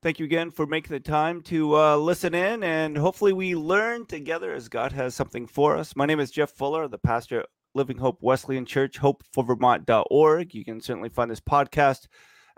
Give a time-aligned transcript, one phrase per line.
[0.00, 4.06] Thank you again for making the time to uh, listen in, and hopefully, we learn
[4.06, 5.96] together as God has something for us.
[5.96, 10.54] My name is Jeff Fuller, the pastor at Living Hope Wesleyan Church, hopeforvermont.org.
[10.54, 12.06] You can certainly find this podcast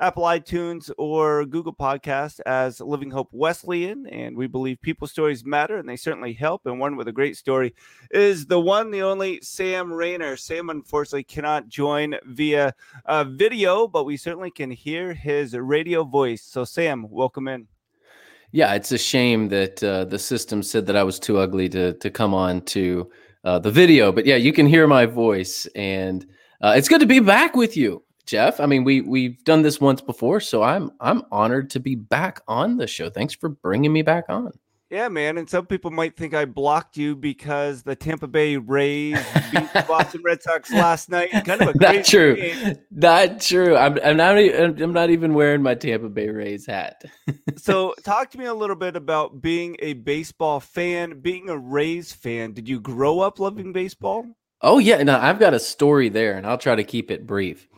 [0.00, 4.06] Apple iTunes or Google Podcast as Living Hope Wesleyan.
[4.06, 6.64] And we believe people stories matter and they certainly help.
[6.64, 7.74] And one with a great story
[8.10, 10.36] is the one, the only Sam Rainer.
[10.36, 12.74] Sam unfortunately cannot join via
[13.04, 16.42] uh, video, but we certainly can hear his radio voice.
[16.42, 17.68] So, Sam, welcome in.
[18.52, 21.92] Yeah, it's a shame that uh, the system said that I was too ugly to
[21.92, 23.08] to come on to
[23.44, 26.26] uh, the video, but yeah, you can hear my voice, and
[26.60, 28.02] uh, it's good to be back with you.
[28.30, 28.60] Jeff.
[28.60, 32.40] I mean, we we've done this once before, so I'm I'm honored to be back
[32.46, 33.10] on the show.
[33.10, 34.52] Thanks for bringing me back on.
[34.88, 35.36] Yeah, man.
[35.36, 39.18] And some people might think I blocked you because the Tampa Bay Rays
[39.50, 41.30] beat the Boston Red Sox last night.
[41.30, 42.36] Kind of a not true.
[42.36, 42.76] Game.
[42.92, 43.76] Not true.
[43.76, 44.36] I'm, I'm not.
[44.36, 47.02] I'm not even wearing my Tampa Bay Rays hat.
[47.56, 52.12] so, talk to me a little bit about being a baseball fan, being a Rays
[52.12, 52.52] fan.
[52.52, 54.24] Did you grow up loving baseball?
[54.60, 55.02] Oh yeah.
[55.02, 57.68] No, I've got a story there, and I'll try to keep it brief.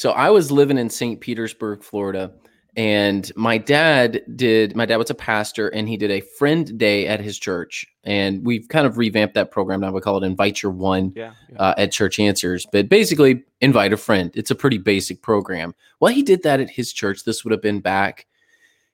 [0.00, 1.20] So I was living in St.
[1.20, 2.32] Petersburg, Florida,
[2.74, 4.74] and my dad did.
[4.74, 7.86] My dad was a pastor, and he did a friend day at his church.
[8.02, 9.92] And we've kind of revamped that program now.
[9.92, 11.58] We call it Invite Your One yeah, yeah.
[11.58, 14.30] Uh, at Church Answers, but basically invite a friend.
[14.34, 15.74] It's a pretty basic program.
[16.00, 17.24] Well, he did that at his church.
[17.24, 18.26] This would have been back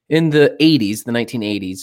[0.08, 1.82] in the 80s, the 1980s,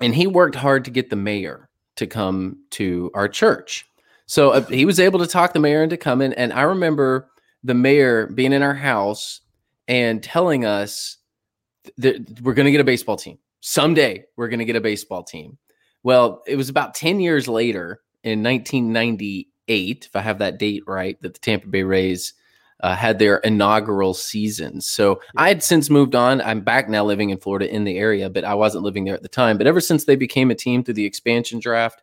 [0.00, 3.88] and he worked hard to get the mayor to come to our church.
[4.26, 6.32] So uh, he was able to talk the mayor into coming.
[6.34, 7.26] And I remember
[7.64, 9.40] the mayor being in our house
[9.88, 11.18] and telling us
[11.98, 14.24] that we're going to get a baseball team someday.
[14.36, 15.58] We're going to get a baseball team.
[16.02, 21.20] Well, it was about 10 years later in 1998, if I have that date right,
[21.22, 22.34] that the Tampa Bay Rays
[22.82, 24.80] uh, had their inaugural season.
[24.80, 26.40] So I had since moved on.
[26.40, 29.22] I'm back now living in Florida in the area, but I wasn't living there at
[29.22, 29.58] the time.
[29.58, 32.02] But ever since they became a team through the expansion draft,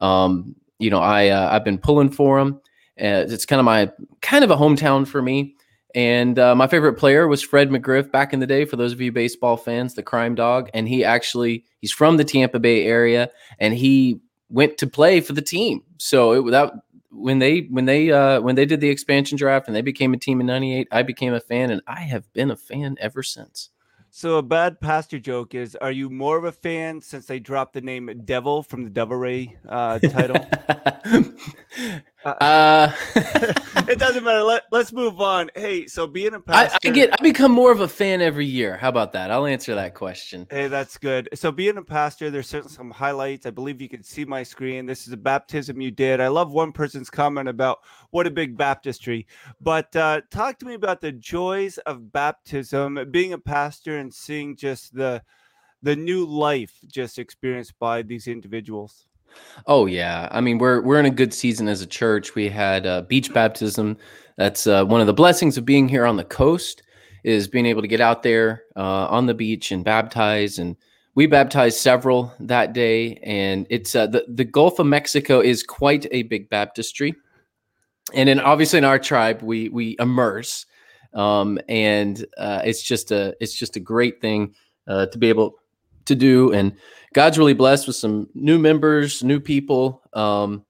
[0.00, 2.60] um, you know, I uh, I've been pulling for them.
[3.00, 5.54] Uh, it's kind of my kind of a hometown for me.
[5.94, 8.64] And uh, my favorite player was Fred McGriff back in the day.
[8.64, 12.24] For those of you baseball fans, the crime dog, and he actually he's from the
[12.24, 14.20] Tampa Bay area, and he
[14.50, 15.82] went to play for the team.
[15.96, 16.74] So it, without
[17.10, 20.18] when they when they uh, when they did the expansion draft and they became a
[20.18, 23.70] team in '98, I became a fan, and I have been a fan ever since.
[24.10, 27.74] So a bad pastor joke is: Are you more of a fan since they dropped
[27.74, 30.44] the name Devil from the Devil Ray uh, title?
[32.24, 32.92] Uh, uh
[33.88, 34.42] it doesn't matter.
[34.42, 35.50] Let, let's move on.
[35.54, 38.46] Hey, so being a pastor, I, I, get I become more of a fan every
[38.46, 38.76] year.
[38.76, 39.30] How about that?
[39.30, 40.46] I'll answer that question.
[40.50, 41.28] Hey, that's good.
[41.34, 43.46] So being a pastor, there's certainly some highlights.
[43.46, 44.86] I believe you can see my screen.
[44.86, 46.20] This is a baptism you did.
[46.20, 47.78] I love one person's comment about
[48.10, 49.26] what a big baptistry.
[49.60, 54.56] But uh, talk to me about the joys of baptism, being a pastor, and seeing
[54.56, 55.22] just the
[55.82, 59.06] the new life just experienced by these individuals.
[59.66, 62.34] Oh yeah, I mean we're we're in a good season as a church.
[62.34, 63.96] We had uh, beach baptism.
[64.36, 66.82] That's uh, one of the blessings of being here on the coast
[67.24, 70.58] is being able to get out there uh, on the beach and baptize.
[70.58, 70.76] And
[71.14, 73.16] we baptized several that day.
[73.24, 77.14] And it's uh, the the Gulf of Mexico is quite a big baptistry,
[78.14, 80.66] and then obviously in our tribe we we immerse,
[81.14, 84.54] um, and uh, it's just a it's just a great thing
[84.86, 85.56] uh, to be able
[86.08, 86.76] to do and
[87.14, 90.64] God's really blessed with some new members, new people, um,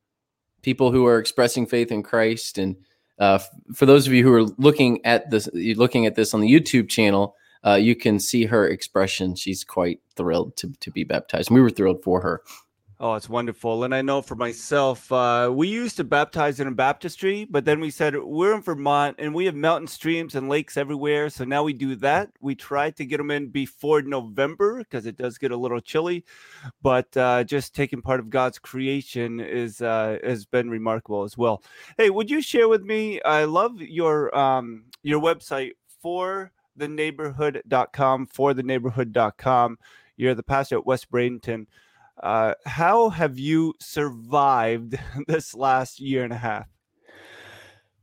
[0.62, 2.58] people who are expressing faith in Christ.
[2.58, 2.76] And
[3.18, 3.38] uh,
[3.74, 6.88] for those of you who are looking at this, looking at this on the YouTube
[6.88, 7.34] channel,
[7.66, 9.34] uh, you can see her expression.
[9.34, 11.50] She's quite thrilled to, to be baptized.
[11.50, 12.42] And we were thrilled for her.
[13.00, 13.84] Oh, it's wonderful.
[13.84, 17.78] And I know for myself, uh, we used to baptize in a baptistry, but then
[17.78, 21.30] we said we're in Vermont and we have mountain streams and lakes everywhere.
[21.30, 22.30] So now we do that.
[22.40, 26.24] We try to get them in before November because it does get a little chilly.
[26.82, 31.62] But uh, just taking part of God's creation is uh, has been remarkable as well.
[31.98, 33.22] Hey, would you share with me?
[33.22, 39.78] I love your um, your website for the neighborhood.com for the neighborhood.com.
[40.16, 41.66] You're the pastor at West Bradenton.
[42.22, 46.66] Uh, how have you survived this last year and a half?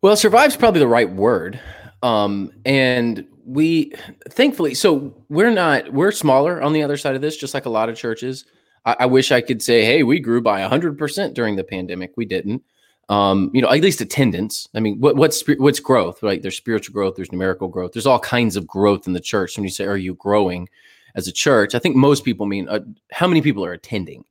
[0.02, 1.60] Well, survive's probably the right word.
[2.04, 3.94] Um, and we
[4.30, 7.70] thankfully, so we're not, we're smaller on the other side of this, just like a
[7.70, 8.46] lot of churches.
[8.86, 12.14] I, I wish I could say, hey, we grew by 100% during the pandemic.
[12.16, 12.64] We didn't.
[13.08, 14.68] Um, you know, at least attendance.
[14.74, 16.24] I mean, what, what's what's growth?
[16.24, 16.42] Right?
[16.42, 17.16] There's spiritual growth.
[17.16, 17.92] There's numerical growth.
[17.94, 19.56] There's all kinds of growth in the church.
[19.56, 20.68] When you say, "Are you growing?"
[21.16, 22.80] As a church, I think most people mean uh,
[23.12, 24.26] how many people are attending.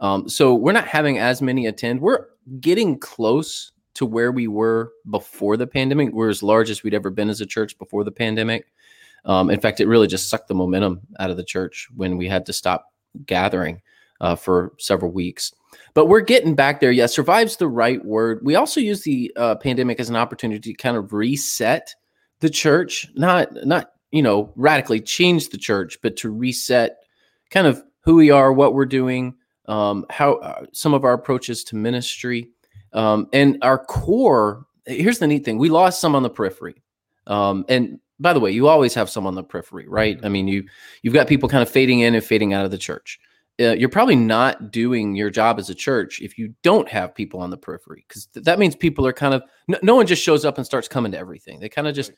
[0.00, 2.00] Um, so we're not having as many attend.
[2.00, 2.26] We're
[2.60, 6.12] getting close to where we were before the pandemic.
[6.12, 8.66] We're as large as we'd ever been as a church before the pandemic.
[9.24, 12.28] Um, in fact, it really just sucked the momentum out of the church when we
[12.28, 12.92] had to stop
[13.24, 13.80] gathering
[14.20, 15.52] uh, for several weeks.
[15.94, 16.90] But we're getting back there.
[16.90, 18.40] Yeah, survives the right word.
[18.42, 21.94] We also use the uh, pandemic as an opportunity to kind of reset
[22.40, 26.98] the church, not not you know radically change the church, but to reset
[27.50, 29.34] kind of who we are, what we're doing,
[29.66, 32.50] um, how uh, some of our approaches to ministry,
[32.92, 34.66] um, and our core.
[34.86, 36.80] Here's the neat thing: we lost some on the periphery,
[37.26, 40.18] um, and by the way, you always have some on the periphery, right?
[40.22, 40.64] I mean, you
[41.02, 43.18] you've got people kind of fading in and fading out of the church
[43.60, 47.40] uh, you're probably not doing your job as a church if you don't have people
[47.40, 50.22] on the periphery because th- that means people are kind of no, no, one just
[50.22, 52.10] shows up and starts coming to everything they kind of just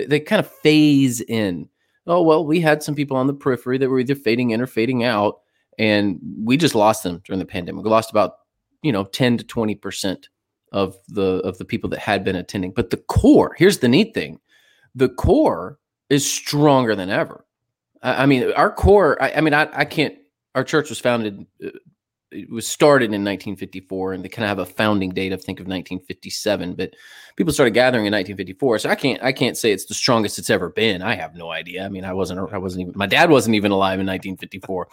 [0.00, 1.68] they, they kind of phase in.
[2.06, 4.66] Oh well we had some people on the periphery that were either fading in or
[4.66, 5.40] fading out
[5.78, 7.84] and we just lost them during the pandemic.
[7.84, 8.34] We lost about
[8.82, 10.28] you know 10 to 20 percent
[10.72, 12.72] of the of the people that had been attending.
[12.72, 14.40] But the core here's the neat thing
[14.94, 17.44] the core is stronger than ever.
[18.02, 20.16] I, I mean our core I, I mean I, I can't
[20.54, 21.70] our church was founded uh,
[22.32, 25.58] it was started in 1954 and they kind of have a founding date of think
[25.58, 26.94] of 1957 but
[27.36, 30.50] people started gathering in 1954 so i can't i can't say it's the strongest it's
[30.50, 31.02] ever been.
[31.02, 31.84] I have no idea.
[31.84, 34.88] I mean i wasn't i wasn't even my dad wasn't even alive in 1954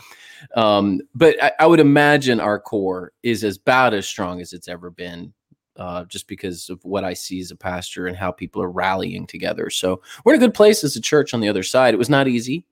[0.56, 4.68] um, but I, I, would imagine our core is as about as strong as it's
[4.68, 5.34] ever been
[5.78, 9.28] uh, just because of what i see as a pastor and how people are rallying
[9.28, 9.70] together.
[9.70, 11.94] So we're in a good place as a church on the other side.
[11.94, 12.66] It was not easy.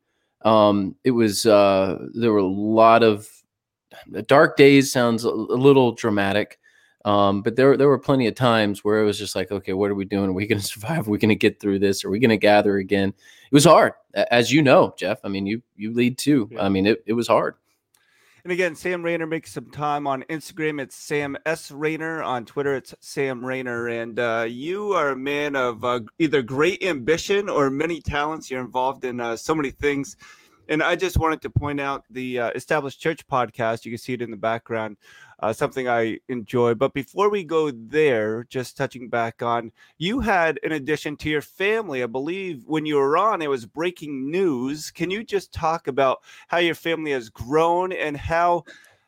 [0.44, 3.28] Um, it was uh, there were a lot of
[4.27, 4.92] dark days.
[4.92, 6.59] Sounds a, a little dramatic,
[7.06, 9.92] um, but there there were plenty of times where it was just like, okay, what
[9.92, 10.30] are we doing?
[10.30, 11.07] Are we going to survive?
[11.07, 12.03] Are we going to get through this?
[12.03, 13.09] Are we going to gather again?
[13.09, 15.19] It was hard, as you know, Jeff.
[15.24, 16.50] I mean, you you lead too.
[16.51, 16.63] Yeah.
[16.63, 17.56] I mean, it, it was hard.
[18.45, 20.80] And again, Sam Rainer makes some time on Instagram.
[20.80, 22.75] It's Sam S Rainer on Twitter.
[22.75, 27.71] It's Sam Rainer, and uh, you are a man of uh, either great ambition or
[27.71, 28.51] many talents.
[28.51, 30.15] You're involved in uh, so many things.
[30.70, 33.86] And I just wanted to point out the uh, Established Church podcast.
[33.86, 34.98] You can see it in the background
[35.40, 36.74] uh, something I enjoy.
[36.76, 41.42] But before we go there, just touching back on, you had, in addition to your
[41.42, 44.92] family, I believe when you were on, it was breaking news.
[44.92, 48.64] Can you just talk about how your family has grown and how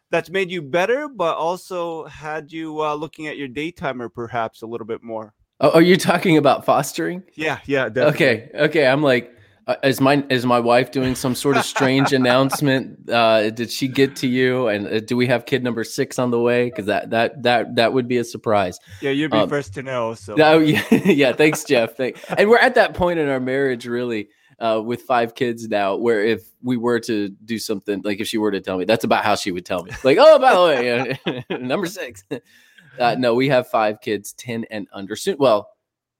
[0.09, 4.67] that's made you better, but also had you uh, looking at your daytimer perhaps a
[4.67, 5.33] little bit more?
[5.59, 7.23] Oh, are you talking about fostering?
[7.33, 7.89] Yeah, yeah.
[7.89, 8.27] Definitely.
[8.27, 8.87] Okay, okay.
[8.87, 9.33] I'm like,
[9.67, 13.09] uh, is my is my wife doing some sort of strange announcement?
[13.09, 14.67] Uh, did she get to you?
[14.69, 16.69] And uh, do we have kid number six on the way?
[16.69, 18.79] Because that that that that would be a surprise.
[19.01, 20.13] Yeah, you'd be um, first to know.
[20.13, 21.33] So oh, yeah, yeah.
[21.33, 21.97] Thanks, Jeff.
[21.97, 24.29] Thank, and we're at that point in our marriage, really,
[24.59, 28.37] uh, with five kids now, where if we were to do something, like if she
[28.37, 29.91] were to tell me, that's about how she would tell me.
[30.03, 30.53] Like, oh, by
[31.25, 32.23] the way, number six.
[32.99, 35.15] Uh, no, we have five kids, ten and under.
[35.15, 35.69] Soon, well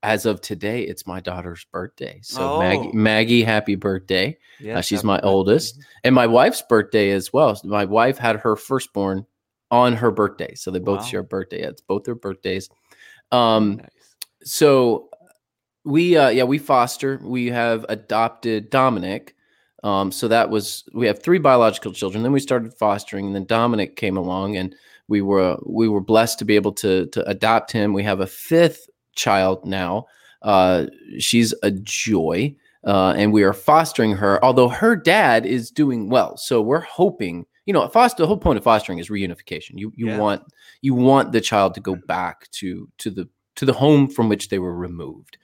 [0.03, 2.19] as of today, it's my daughter's birthday.
[2.21, 2.59] So oh.
[2.59, 4.37] Maggie, Maggie, happy birthday!
[4.59, 7.59] Yeah, uh, she's my oldest, and my wife's birthday as well.
[7.63, 9.25] My wife had her firstborn
[9.71, 11.05] on her birthday, so they both wow.
[11.05, 11.61] share birthday.
[11.61, 12.69] It's both their birthdays.
[13.31, 13.89] Um, nice.
[14.43, 15.09] so
[15.83, 17.19] we, uh, yeah, we foster.
[17.23, 19.35] We have adopted Dominic.
[19.83, 22.23] Um, so that was we have three biological children.
[22.23, 24.75] Then we started fostering, and then Dominic came along, and
[25.07, 27.93] we were we were blessed to be able to to adopt him.
[27.93, 30.05] We have a fifth child now.
[30.41, 30.85] Uh,
[31.19, 32.55] she's a joy,
[32.85, 34.43] uh, and we are fostering her.
[34.45, 37.45] Although her dad is doing well, so we're hoping.
[37.65, 38.23] You know, foster.
[38.23, 39.71] The whole point of fostering is reunification.
[39.75, 40.17] You you yeah.
[40.17, 40.43] want
[40.81, 44.47] you want the child to go back to to the to the home from which
[44.47, 45.37] they were removed.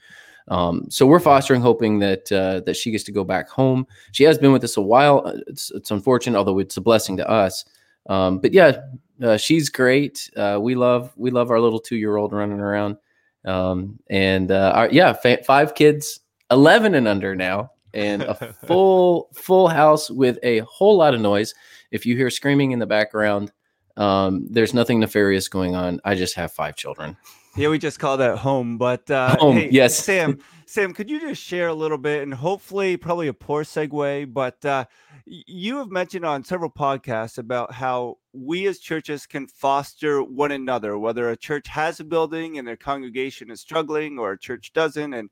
[0.48, 3.88] Um, so we're fostering, hoping that uh, that she gets to go back home.
[4.12, 5.24] She has been with us a while.
[5.26, 7.66] Uh, it's, it's unfortunate, although it's a blessing to us.
[8.08, 8.78] Um, but yeah,
[9.22, 10.30] uh, she's great.
[10.36, 12.98] Uh, we love we love our little two year old running around.
[13.46, 16.20] Um, and uh, our, yeah, fa- five kids,
[16.52, 21.54] 11 and under now, and a full full house with a whole lot of noise.
[21.92, 23.52] If you hear screaming in the background,
[23.98, 26.00] um, there's nothing nefarious going on.
[26.04, 27.18] I just have five children.
[27.56, 28.78] Yeah, we just call that home.
[28.78, 29.96] But uh, home, hey, yes.
[29.96, 34.34] Sam, Sam, could you just share a little bit and hopefully, probably a poor segue,
[34.34, 34.86] but uh,
[35.26, 40.98] you have mentioned on several podcasts about how we as churches can foster one another,
[40.98, 45.14] whether a church has a building and their congregation is struggling or a church doesn't.
[45.14, 45.30] And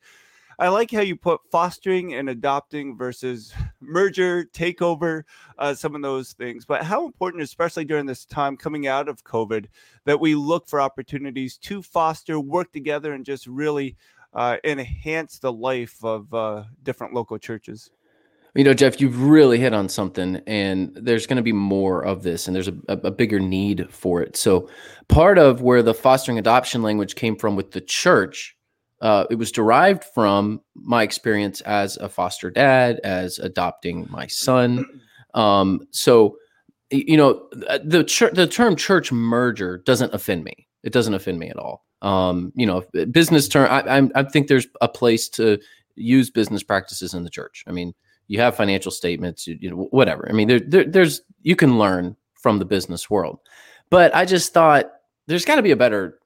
[0.60, 5.24] I like how you put fostering and adopting versus merger, takeover,
[5.58, 6.66] uh, some of those things.
[6.66, 9.66] But how important, especially during this time coming out of COVID,
[10.06, 13.98] that we look for opportunities to foster, work together, and just really
[14.34, 17.90] uh, enhance the life of uh, different local churches.
[18.54, 22.24] You know, Jeff, you've really hit on something, and there's going to be more of
[22.24, 24.36] this, and there's a, a, bigger need for it.
[24.36, 24.70] So,
[25.08, 28.58] part of where the fostering adoption language came from with the church
[29.02, 34.86] uh, it was derived from my experience as a foster dad, as adopting my son.
[35.34, 36.38] Um, so,
[36.92, 40.68] you know, uh, the ch- the term church merger doesn't offend me.
[40.84, 41.84] It doesn't offend me at all.
[42.04, 43.68] Um, you know, business term.
[43.72, 45.58] I, I, I think there's a place to
[45.96, 47.64] use business practices in the church.
[47.68, 47.94] I mean,
[48.32, 50.26] you have financial statements, you, you know, whatever.
[50.30, 53.40] I mean, there, there, there's you can learn from the business world,
[53.90, 54.90] but I just thought
[55.28, 56.18] there's got to be a better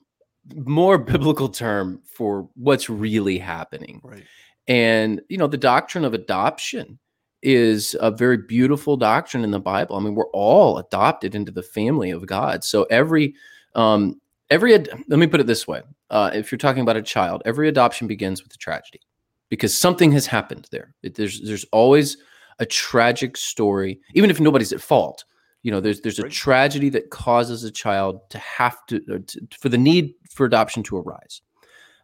[0.53, 4.01] more biblical term for what's really happening.
[4.03, 4.23] Right.
[4.67, 6.99] And, you know, the doctrine of adoption
[7.41, 9.95] is a very beautiful doctrine in the Bible.
[9.95, 12.63] I mean, we're all adopted into the family of God.
[12.63, 13.33] So every,
[13.73, 14.21] um,
[14.51, 15.81] every, ad- let me put it this way.
[16.11, 19.01] Uh, if you're talking about a child, every adoption begins with a tragedy
[19.49, 20.93] because something has happened there.
[21.03, 22.17] It, there's, there's always
[22.59, 25.25] a tragic story, even if nobody's at fault.
[25.65, 29.67] You know there's there's a tragedy that causes a child to have to, to, for
[29.67, 31.41] the need for adoption to arise.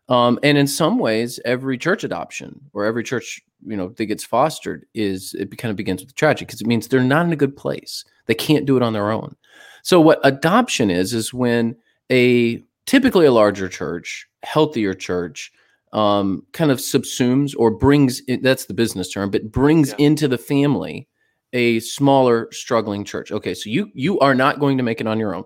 [0.09, 4.23] Um, and in some ways every church adoption or every church you know that gets
[4.23, 7.35] fostered is it kind of begins with tragedy because it means they're not in a
[7.35, 8.03] good place.
[8.25, 9.35] They can't do it on their own.
[9.83, 11.75] So what adoption is is when
[12.11, 15.51] a typically a larger church healthier church
[15.93, 20.05] um, kind of subsumes or brings in, that's the business term but brings yeah.
[20.05, 21.07] into the family
[21.53, 23.31] a smaller struggling church.
[23.31, 25.45] Okay, so you you are not going to make it on your own.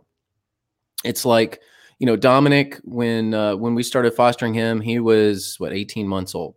[1.04, 1.62] It's like
[2.00, 6.36] you know Dominic when uh, when we started fostering him, he was what 18 months
[6.36, 6.56] old.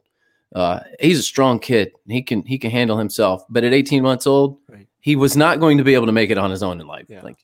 [0.55, 1.93] Uh, he's a strong kid.
[2.07, 3.43] He can he can handle himself.
[3.49, 4.87] But at 18 months old, right.
[5.01, 7.07] he was not going to be able to make it on his own in life.
[7.09, 7.23] Yeah.
[7.23, 7.39] Like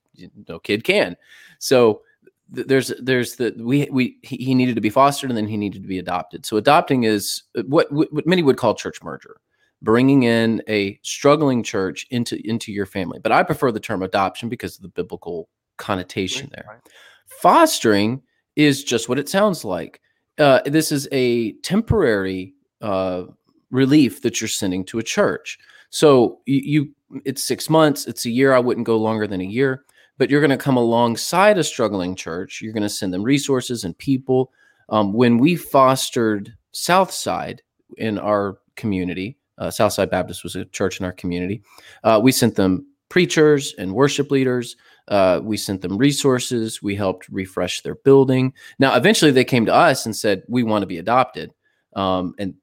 [0.49, 1.17] no kid can.
[1.59, 2.03] So
[2.49, 5.89] there's there's the we we he, needed to be fostered and then he needed to
[5.89, 6.45] be adopted.
[6.45, 9.37] So adopting is uh, what what many would call church merger
[9.83, 13.19] bringing in a struggling church into into your family.
[13.23, 16.65] But I prefer the term adoption because of the biblical connotation right, there.
[16.69, 16.81] Right.
[17.27, 18.23] Fostering
[18.57, 20.01] is just what it sounds like.
[20.39, 23.25] Uh, this is a temporary uh,
[23.71, 25.59] relief that you're sending to a church.
[25.91, 28.53] So you, you, it's six months, it's a year.
[28.53, 29.85] I wouldn't go longer than a year,
[30.19, 32.61] but you're going to come alongside a struggling church.
[32.61, 34.53] You're going to send them resources and people.
[34.89, 37.63] Um, when we fostered Southside
[37.97, 41.63] in our community, uh, Southside Baptist was a church in our community.
[42.03, 44.77] Uh, we sent them preachers and worship leaders.
[45.09, 46.83] Uh, we sent them resources.
[46.83, 48.53] We helped refresh their building.
[48.79, 51.53] Now, eventually, they came to us and said, "We want to be adopted,"
[51.95, 52.55] um, and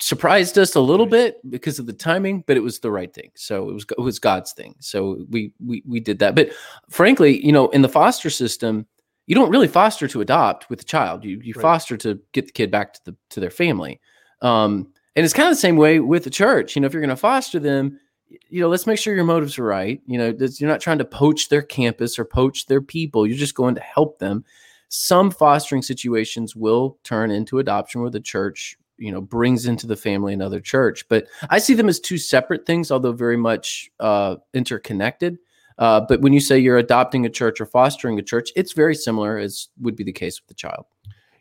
[0.00, 3.30] surprised us a little bit because of the timing, but it was the right thing.
[3.34, 4.74] So it was it was God's thing.
[4.80, 6.34] So we we we did that.
[6.34, 6.50] But
[6.90, 8.86] frankly, you know, in the foster system,
[9.26, 11.24] you don't really foster to adopt with the child.
[11.24, 11.62] You you right.
[11.62, 14.00] foster to get the kid back to the to their family.
[14.42, 16.74] Um, and it's kind of the same way with the church.
[16.74, 18.00] You know, if you're going to foster them,
[18.48, 20.00] you know, let's make sure your motives are right.
[20.06, 23.26] You know, you're not trying to poach their campus or poach their people.
[23.26, 24.44] You're just going to help them.
[24.88, 29.96] Some fostering situations will turn into adoption where the church, you know, brings into the
[29.96, 31.08] family another church.
[31.08, 35.38] But I see them as two separate things, although very much uh, interconnected.
[35.78, 38.94] Uh, but when you say you're adopting a church or fostering a church, it's very
[38.94, 40.84] similar as would be the case with the child.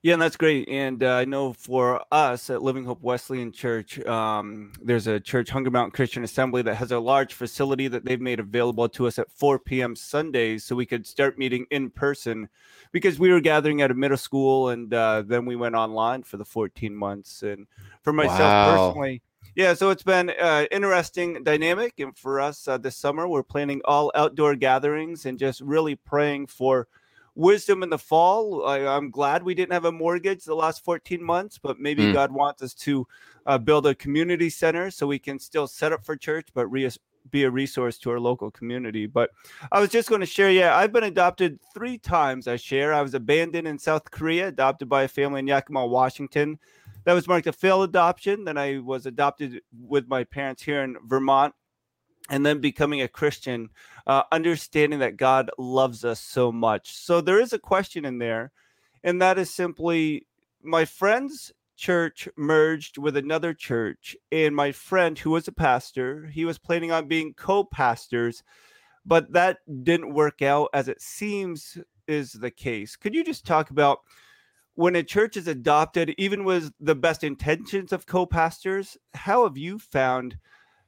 [0.03, 0.67] Yeah, and that's great.
[0.67, 5.49] And uh, I know for us at Living Hope Wesleyan Church, um, there's a church,
[5.49, 9.17] Hunger Mountain Christian Assembly, that has a large facility that they've made available to us
[9.17, 9.95] at 4 p.m.
[9.95, 12.49] Sundays so we could start meeting in person
[12.91, 16.35] because we were gathering at a middle school and uh, then we went online for
[16.35, 17.41] the 14 months.
[17.41, 17.65] And
[18.01, 18.87] for myself wow.
[18.89, 19.21] personally,
[19.55, 21.93] yeah, so it's been uh, interesting dynamic.
[21.99, 26.47] And for us uh, this summer, we're planning all outdoor gatherings and just really praying
[26.47, 26.89] for–
[27.35, 28.65] wisdom in the fall.
[28.65, 32.13] I, am glad we didn't have a mortgage the last 14 months, but maybe mm.
[32.13, 33.07] God wants us to
[33.45, 36.89] uh, build a community center so we can still set up for church, but re-
[37.31, 39.05] be a resource to our local community.
[39.05, 39.31] But
[39.71, 42.47] I was just going to share, yeah, I've been adopted three times.
[42.47, 42.93] I share.
[42.93, 46.59] I was abandoned in South Korea, adopted by a family in Yakima, Washington.
[47.05, 48.45] That was marked a failed adoption.
[48.45, 51.53] Then I was adopted with my parents here in Vermont
[52.29, 53.69] and then becoming a Christian,
[54.07, 56.93] uh, understanding that God loves us so much.
[56.95, 58.51] So there is a question in there,
[59.03, 60.27] and that is simply
[60.61, 66.45] my friend's church merged with another church, and my friend, who was a pastor, he
[66.45, 68.43] was planning on being co pastors,
[69.05, 71.77] but that didn't work out as it seems
[72.07, 72.95] is the case.
[72.95, 73.99] Could you just talk about?
[74.75, 79.55] When a church is adopted, even with the best intentions of co pastors, how have
[79.55, 80.35] you found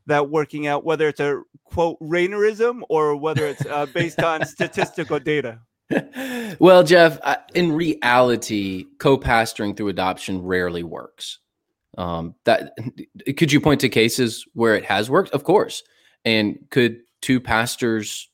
[0.07, 5.19] that working out, whether it's a quote Rainerism or whether it's uh, based on statistical
[5.19, 5.59] data?
[6.59, 7.19] well, Jeff,
[7.53, 11.39] in reality, co-pastoring through adoption rarely works.
[11.97, 12.73] Um, that
[13.37, 15.31] could you point to cases where it has worked?
[15.31, 15.83] Of course.
[16.23, 18.29] And could two pastors?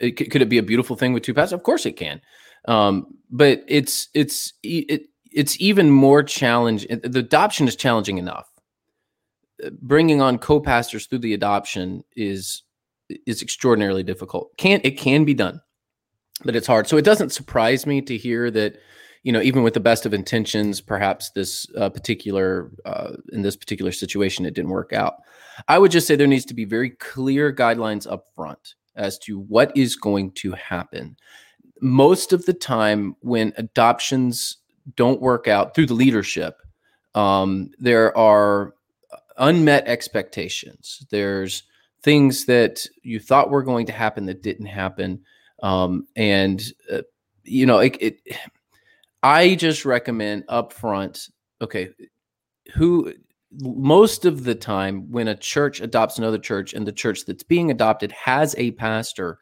[0.00, 1.54] It, could it be a beautiful thing with two pastors?
[1.54, 2.20] Of course it can.
[2.66, 6.86] Um, but it's it's it it's even more challenge.
[6.88, 8.48] The adoption is challenging enough.
[9.80, 12.62] Bringing on co-pastors through the adoption is
[13.26, 14.56] is extraordinarily difficult.
[14.56, 15.60] Can it can be done,
[16.44, 16.86] but it's hard.
[16.86, 18.78] So it doesn't surprise me to hear that
[19.22, 23.56] you know even with the best of intentions perhaps this uh, particular uh, in this
[23.56, 25.16] particular situation it didn't work out
[25.68, 29.38] i would just say there needs to be very clear guidelines up front as to
[29.40, 31.16] what is going to happen
[31.80, 34.58] most of the time when adoptions
[34.96, 36.56] don't work out through the leadership
[37.14, 38.74] um, there are
[39.40, 41.64] unmet expectations there's
[42.02, 45.20] things that you thought were going to happen that didn't happen
[45.62, 47.02] um, and uh,
[47.44, 48.20] you know it, it
[49.22, 51.30] I just recommend upfront,
[51.60, 51.90] okay,
[52.74, 53.12] who
[53.60, 57.70] most of the time when a church adopts another church and the church that's being
[57.70, 59.38] adopted has a pastor,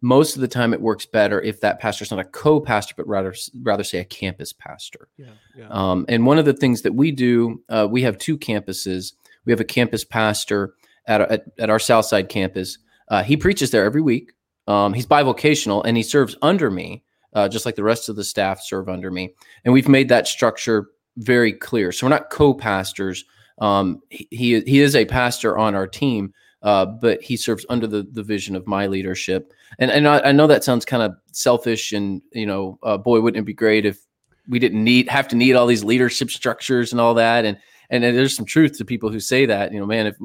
[0.00, 3.06] most of the time it works better if that pastor is not a co-pastor, but
[3.06, 5.08] rather rather say a campus pastor.
[5.16, 5.26] Yeah,
[5.56, 5.68] yeah.
[5.68, 9.12] Um, and one of the things that we do, uh, we have two campuses.
[9.44, 10.74] We have a campus pastor
[11.06, 12.78] at, at, at our Southside campus.
[13.08, 14.32] Uh, he preaches there every week.
[14.66, 17.02] Um, he's bivocational and he serves under me
[17.34, 19.34] uh, just like the rest of the staff serve under me.
[19.64, 21.92] And we've made that structure very clear.
[21.92, 23.24] So we're not co-pastors.
[23.58, 26.32] Um, he, he is a pastor on our team,
[26.62, 29.52] uh, but he serves under the, the vision of my leadership.
[29.78, 33.20] And and I, I know that sounds kind of selfish, and you know, uh, boy,
[33.20, 34.00] wouldn't it be great if
[34.48, 37.44] we didn't need have to need all these leadership structures and all that.
[37.44, 37.58] And
[37.90, 39.72] and, and there's some truth to people who say that.
[39.72, 40.16] You know, man, if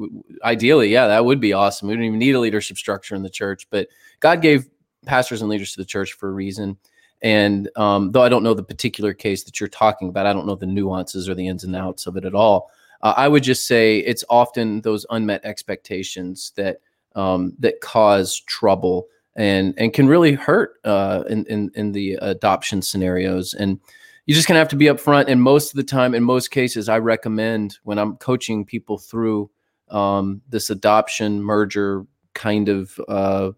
[0.42, 1.88] ideally, yeah, that would be awesome.
[1.88, 3.88] We don't even need a leadership structure in the church, but
[4.20, 4.68] God gave
[5.04, 6.76] pastors and leaders to the church for a reason.
[7.22, 10.46] And um, though I don't know the particular case that you're talking about, I don't
[10.46, 12.70] know the nuances or the ins and outs of it at all.
[13.02, 16.78] Uh, I would just say it's often those unmet expectations that
[17.14, 22.82] um, that cause trouble and and can really hurt uh, in, in in the adoption
[22.82, 23.54] scenarios.
[23.54, 23.80] And
[24.26, 25.28] you just gonna have to be upfront.
[25.28, 29.50] And most of the time, in most cases, I recommend when I'm coaching people through
[29.88, 32.04] um, this adoption merger
[32.34, 33.52] kind of uh,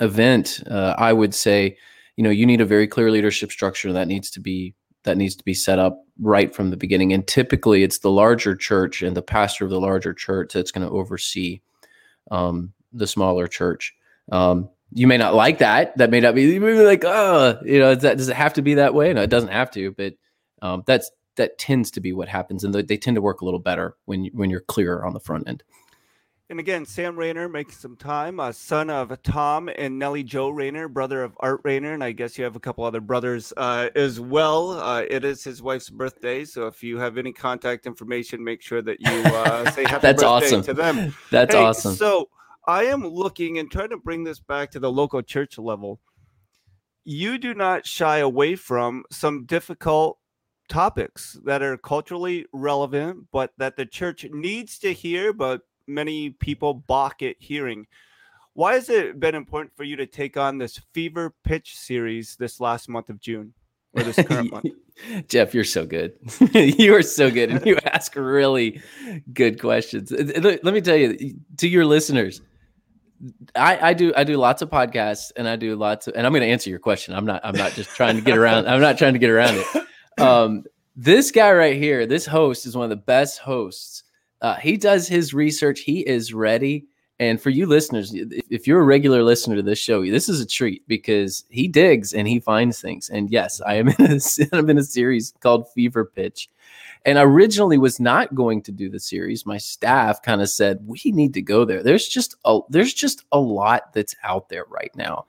[0.00, 1.76] event, uh, I would say
[2.16, 5.36] you know you need a very clear leadership structure that needs to be that needs
[5.36, 9.16] to be set up right from the beginning and typically it's the larger church and
[9.16, 11.60] the pastor of the larger church that's going to oversee
[12.30, 13.94] um, the smaller church
[14.32, 17.58] um, you may not like that that may not be you may be like oh
[17.64, 19.90] you know that, does it have to be that way no it doesn't have to
[19.92, 20.14] but
[20.62, 23.60] um, that's that tends to be what happens and they tend to work a little
[23.60, 25.62] better when you, when you're clear on the front end
[26.50, 30.88] and again, Sam Rainer making some time, uh, son of Thom and Nellie Jo Rainer,
[30.88, 34.20] brother of Art Rainer, and I guess you have a couple other brothers uh, as
[34.20, 34.72] well.
[34.72, 38.82] Uh, it is his wife's birthday, so if you have any contact information, make sure
[38.82, 40.62] that you uh, say happy That's birthday awesome.
[40.62, 41.14] to them.
[41.30, 41.94] That's hey, awesome.
[41.94, 42.28] So
[42.66, 46.00] I am looking and trying to bring this back to the local church level.
[47.04, 50.18] You do not shy away from some difficult
[50.68, 56.74] topics that are culturally relevant, but that the church needs to hear, but many people
[56.74, 57.86] balk at hearing.
[58.54, 62.60] Why has it been important for you to take on this fever pitch series this
[62.60, 63.52] last month of June
[63.92, 64.66] or this current month?
[65.28, 66.14] Jeff, you're so good.
[66.54, 68.80] you are so good, and you ask really
[69.32, 70.12] good questions.
[70.12, 72.40] Let me tell you, to your listeners,
[73.54, 76.32] I, I do I do lots of podcasts, and I do lots of, and I'm
[76.32, 77.14] going to answer your question.
[77.14, 78.66] I'm not I'm not just trying to get around.
[78.68, 79.66] I'm not trying to get around it.
[80.16, 80.62] Um,
[80.94, 84.04] this guy right here, this host, is one of the best hosts
[84.44, 85.80] uh, he does his research.
[85.80, 86.84] He is ready.
[87.18, 90.46] And for you listeners, if you're a regular listener to this show, this is a
[90.46, 93.08] treat because he digs and he finds things.
[93.08, 94.20] And yes, I am in a,
[94.52, 96.50] I'm in a series called Fever Pitch.
[97.04, 99.44] And I originally was not going to do the series.
[99.44, 101.82] My staff kind of said, we need to go there.
[101.82, 105.26] There's just a, there's just a lot that's out there right now.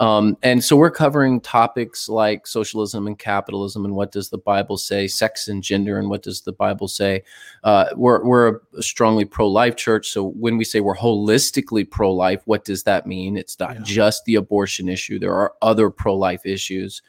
[0.00, 4.78] Um, and so we're covering topics like socialism and capitalism and what does the Bible
[4.78, 7.22] say, sex and gender and what does the Bible say.
[7.64, 10.08] Uh, we're, we're a strongly pro life church.
[10.08, 13.36] So when we say we're holistically pro life, what does that mean?
[13.36, 13.82] It's not yeah.
[13.84, 17.02] just the abortion issue, there are other pro life issues.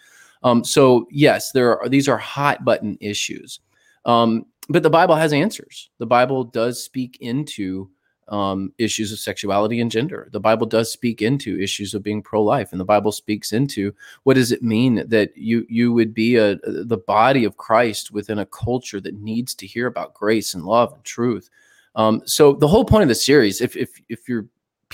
[0.43, 3.61] Um, so, yes, there are, these are hot button issues.
[4.05, 5.89] Um, but the Bible has answers.
[5.97, 7.89] The Bible does speak into
[8.31, 10.29] um, issues of sexuality and gender.
[10.31, 14.35] The Bible does speak into issues of being pro-life, and the Bible speaks into what
[14.35, 18.45] does it mean that you you would be a the body of Christ within a
[18.45, 21.49] culture that needs to hear about grace and love and truth.
[21.95, 24.47] Um, so the whole point of the series, if if if your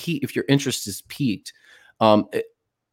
[0.07, 1.53] if your interest is piqued,
[1.99, 2.27] um,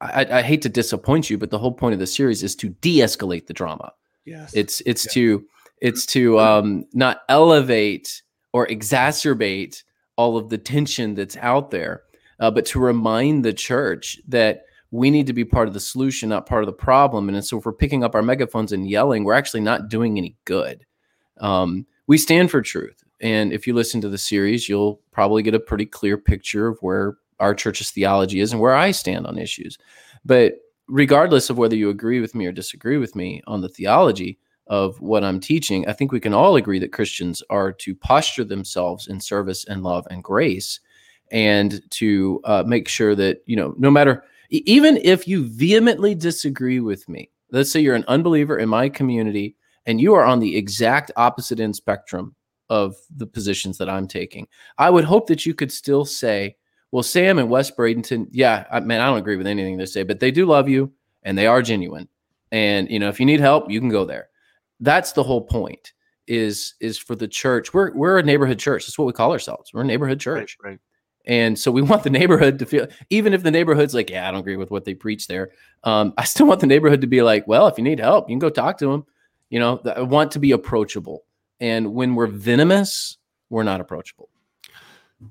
[0.00, 2.70] I, I, hate to disappoint you, but the whole point of the series is to
[2.70, 3.92] de-escalate the drama.
[4.24, 5.44] Yes, it's it's to
[5.84, 8.22] it's to um, not elevate
[8.54, 9.82] or exacerbate
[10.16, 12.04] all of the tension that's out there,
[12.40, 16.30] uh, but to remind the church that we need to be part of the solution,
[16.30, 17.28] not part of the problem.
[17.28, 20.34] And so if we're picking up our megaphones and yelling, we're actually not doing any
[20.46, 20.86] good.
[21.38, 23.04] Um, we stand for truth.
[23.20, 26.78] And if you listen to the series, you'll probably get a pretty clear picture of
[26.80, 29.76] where our church's theology is and where I stand on issues.
[30.24, 30.54] But
[30.88, 35.00] regardless of whether you agree with me or disagree with me on the theology of
[35.00, 39.08] what I'm teaching, I think we can all agree that Christians are to posture themselves
[39.08, 40.80] in service and love and grace
[41.30, 46.80] and to uh, make sure that, you know, no matter, even if you vehemently disagree
[46.80, 50.56] with me, let's say you're an unbeliever in my community and you are on the
[50.56, 52.34] exact opposite end spectrum
[52.70, 54.46] of the positions that I'm taking,
[54.78, 56.56] I would hope that you could still say,
[56.90, 60.04] well, Sam and West Bradenton, yeah, I, man, I don't agree with anything they say,
[60.04, 62.08] but they do love you and they are genuine.
[62.52, 64.28] And you know, if you need help, you can go there.
[64.80, 65.92] That's the whole point.
[66.26, 67.74] Is is for the church.
[67.74, 68.86] We're we're a neighborhood church.
[68.86, 69.72] That's what we call ourselves.
[69.74, 70.56] We're a neighborhood church.
[70.62, 70.80] Right, right.
[71.26, 74.30] And so we want the neighborhood to feel, even if the neighborhood's like, yeah, I
[74.30, 75.52] don't agree with what they preach there.
[75.84, 78.34] Um, I still want the neighborhood to be like, well, if you need help, you
[78.34, 79.04] can go talk to them.
[79.50, 81.24] You know, I want to be approachable.
[81.60, 83.18] And when we're venomous,
[83.50, 84.28] we're not approachable.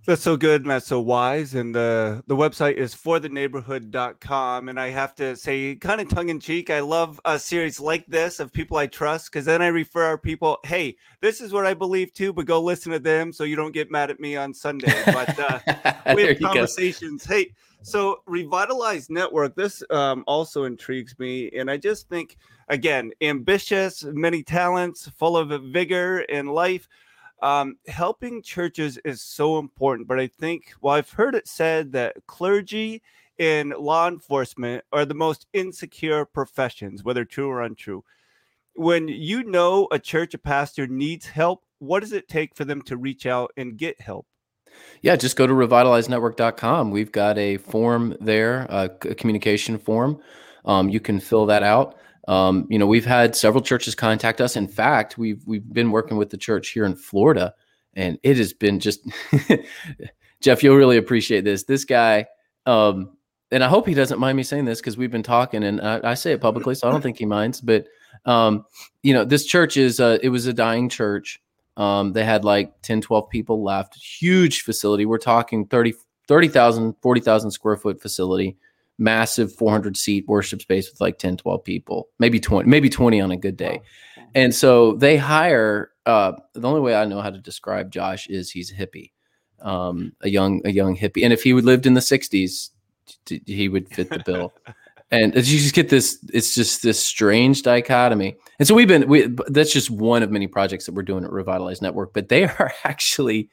[0.06, 0.84] That's so good, Matt.
[0.84, 1.53] So wise.
[1.56, 4.69] And the the website is fortheneighborhood.com.
[4.69, 8.06] And I have to say, kind of tongue in cheek, I love a series like
[8.08, 11.65] this of people I trust because then I refer our people, hey, this is what
[11.65, 14.36] I believe too, but go listen to them so you don't get mad at me
[14.36, 14.93] on Sunday.
[15.06, 15.60] But uh,
[16.15, 17.25] we have conversations.
[17.25, 17.36] Go.
[17.36, 21.51] Hey, so Revitalize Network, this um, also intrigues me.
[21.51, 22.38] And I just think,
[22.69, 26.88] again, ambitious, many talents, full of vigor and life
[27.43, 32.15] um, helping churches is so important, but I think, well, I've heard it said that
[32.25, 33.03] clergy
[33.38, 38.06] and law enforcement are the most insecure professions, whether true or untrue.
[38.75, 42.82] When you know a church, a pastor needs help, what does it take for them
[42.84, 44.25] to reach out and get help?
[45.01, 46.91] Yeah, just go to revitalizenetwork.com.
[46.91, 50.21] We've got a form there, a communication form.
[50.63, 51.97] Um, you can fill that out.
[52.28, 54.56] Um, you know, we've had several churches contact us.
[54.56, 57.54] In fact, we've we've been working with the church here in Florida,
[57.96, 59.02] and it has been just
[60.42, 60.64] Jeff.
[60.64, 61.64] You'll really appreciate this.
[61.64, 62.28] This guy,
[62.66, 63.18] um,
[63.52, 66.00] and I hope he doesn't mind me saying this because we've been talking, and I,
[66.04, 67.60] I, say it publicly, so I don't think he minds.
[67.60, 67.88] But
[68.26, 68.66] um,
[69.02, 71.42] you know, this church is uh, it was a dying church.
[71.76, 73.96] Um, they had like 10, 12 people left.
[73.96, 75.06] Huge facility.
[75.06, 75.96] We're talking 30,
[76.28, 78.58] 30,000, 40,000 square foot facility
[78.97, 83.32] massive 400 seat worship space with like 10 12 people maybe 20 maybe 20 on
[83.32, 83.82] a good day.
[84.36, 88.51] And so they hire uh, the only way i know how to describe josh is
[88.51, 89.12] he's a hippie
[89.63, 91.23] um, a young a young hippie.
[91.23, 92.69] And if he would lived in the 60s
[93.25, 94.53] t- he would fit the bill.
[95.12, 98.36] And you just get this it's just this strange dichotomy.
[98.58, 101.32] And so we've been we, that's just one of many projects that we're doing at
[101.32, 103.47] revitalize network but they are actually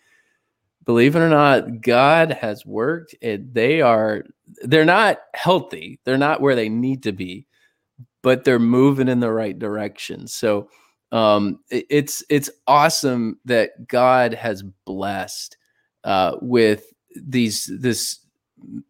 [0.85, 3.15] believe it or not, God has worked.
[3.23, 4.25] And they are
[4.63, 6.01] they're not healthy.
[6.05, 7.47] They're not where they need to be,
[8.23, 10.27] but they're moving in the right direction.
[10.27, 10.69] So
[11.13, 15.57] um, it, it's it's awesome that God has blessed
[16.05, 18.21] uh, with these this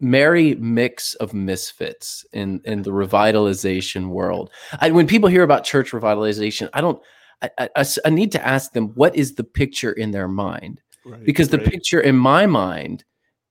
[0.01, 4.51] merry mix of misfits in in the revitalization world.
[4.81, 7.01] I, when people hear about church revitalization, I don't.
[7.43, 11.25] I, I, I need to ask them what is the picture in their mind Right,
[11.25, 11.67] because the right.
[11.67, 13.05] picture in my mind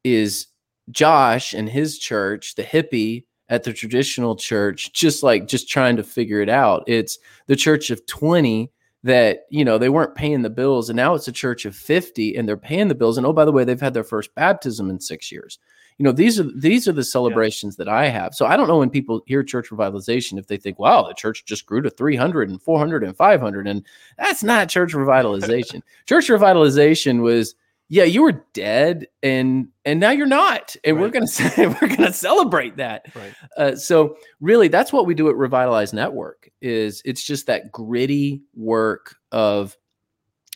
[0.03, 0.47] is
[0.89, 6.03] Josh and his church, the hippie at the traditional church, just like just trying to
[6.03, 6.83] figure it out.
[6.87, 7.17] It's
[7.47, 8.71] the church of 20
[9.03, 10.89] that, you know, they weren't paying the bills.
[10.89, 13.17] And now it's a church of 50 and they're paying the bills.
[13.17, 15.57] And oh, by the way, they've had their first baptism in six years.
[15.99, 17.85] You know, these are these are the celebrations yeah.
[17.85, 18.33] that I have.
[18.33, 21.45] So I don't know when people hear church revitalization if they think, wow, the church
[21.45, 23.67] just grew to 300 and 400 and 500.
[23.67, 23.85] And
[24.17, 25.83] that's not church revitalization.
[26.07, 27.53] church revitalization was
[27.91, 31.01] yeah, you were dead, and and now you're not, and right.
[31.01, 33.07] we're gonna say, we're gonna celebrate that.
[33.15, 33.33] Right.
[33.57, 36.49] Uh, so really, that's what we do at Revitalize Network.
[36.61, 39.75] Is it's just that gritty work of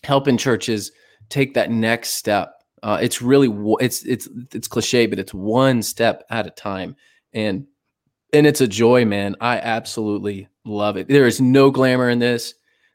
[0.03, 0.91] helping churches
[1.29, 2.62] take that next step.
[2.84, 6.96] Uh, it's really it's it's it's cliche, but it's one step at a time,
[7.34, 7.65] and
[8.32, 9.36] and it's a joy, man.
[9.41, 11.08] I absolutely love it.
[11.08, 12.54] There is no glamour in this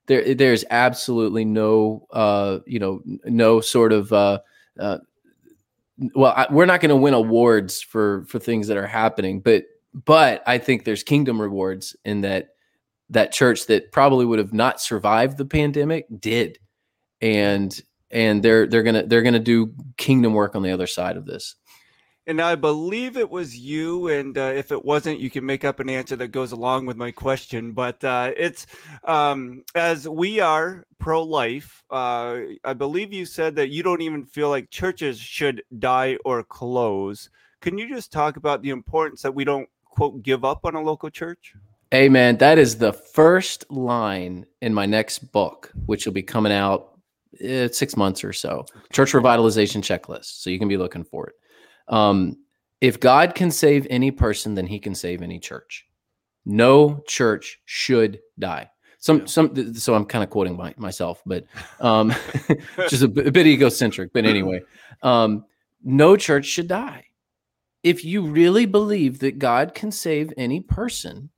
[0.08, 4.40] there there's absolutely no uh, you know no sort of uh,
[4.80, 4.98] uh,
[6.14, 9.64] well I, we're not going to win awards for for things that are happening but
[9.94, 12.48] but I think there's kingdom rewards in that
[13.10, 16.58] that church that probably would have not survived the pandemic did
[17.20, 21.26] and and they're they're gonna they're gonna do kingdom work on the other side of
[21.26, 21.56] this
[22.28, 24.08] and I believe it was you.
[24.08, 26.98] And uh, if it wasn't, you can make up an answer that goes along with
[26.98, 27.72] my question.
[27.72, 28.66] But uh, it's
[29.04, 34.26] um, as we are pro life, uh, I believe you said that you don't even
[34.26, 37.30] feel like churches should die or close.
[37.62, 40.82] Can you just talk about the importance that we don't quote give up on a
[40.82, 41.54] local church?
[41.94, 42.36] Amen.
[42.36, 46.97] that is the first line in my next book, which will be coming out
[47.40, 48.66] in six months or so.
[48.92, 50.42] Church revitalization checklist.
[50.42, 51.34] So you can be looking for it.
[51.88, 52.36] Um,
[52.80, 55.86] if God can save any person, then He can save any church.
[56.44, 58.70] No church should die.
[59.00, 59.26] Some, yeah.
[59.26, 59.74] some.
[59.74, 61.44] So I'm kind of quoting my, myself, but
[61.80, 62.14] um,
[62.88, 64.12] just a, a, bit egocentric.
[64.12, 64.62] But anyway,
[65.02, 65.44] um,
[65.82, 67.04] no church should die.
[67.82, 71.30] If you really believe that God can save any person,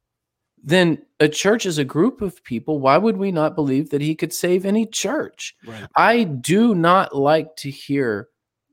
[0.62, 2.80] then a church is a group of people.
[2.80, 5.54] Why would we not believe that he could save any church?
[5.66, 5.86] Right.
[5.96, 8.28] I do not like to hear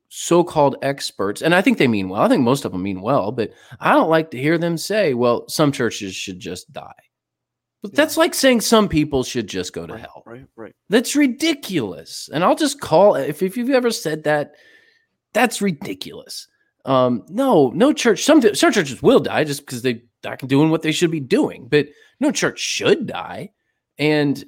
[0.10, 2.22] so called experts, and I think they mean well.
[2.22, 5.14] I think most of them mean well, but I don't like to hear them say,
[5.14, 6.94] well, some churches should just die.
[7.82, 7.98] But yeah.
[7.98, 10.24] that's like saying some people should just go to right, hell.
[10.26, 10.76] Right, right.
[10.90, 12.30] That's ridiculous.
[12.34, 14.56] And I'll just call if, if you've ever said that,
[15.34, 16.48] that's ridiculous.
[16.86, 18.24] Um, no, no church.
[18.24, 21.68] Some some churches will die just because they back doing what they should be doing.
[21.68, 21.88] But
[22.20, 23.52] no church should die.
[23.98, 24.44] And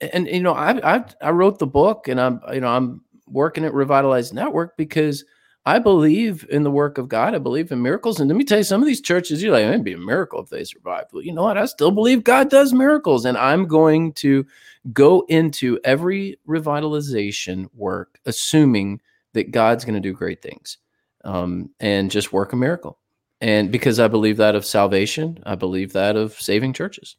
[0.00, 3.64] and you know, I I I wrote the book and I'm you know, I'm working
[3.64, 5.24] at Revitalized Network because
[5.66, 7.34] I believe in the work of God.
[7.34, 8.20] I believe in miracles.
[8.20, 10.40] And let me tell you, some of these churches, you're like, it'd be a miracle
[10.40, 11.06] if they survive.
[11.12, 11.58] Well, you know what?
[11.58, 13.24] I still believe God does miracles.
[13.24, 14.46] And I'm going to
[14.92, 19.00] go into every revitalization work, assuming
[19.32, 20.78] that God's going to do great things
[21.24, 23.00] um, and just work a miracle.
[23.40, 27.16] And because I believe that of salvation, I believe that of saving churches.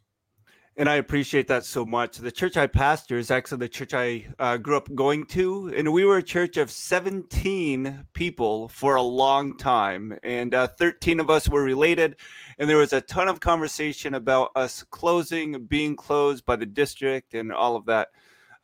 [0.80, 2.18] And I appreciate that so much.
[2.18, 5.74] The church I pastor is actually the church I uh, grew up going to.
[5.76, 10.20] And we were a church of 17 people for a long time.
[10.22, 12.18] And uh, 13 of us were related.
[12.60, 17.34] And there was a ton of conversation about us closing, being closed by the district,
[17.34, 18.10] and all of that.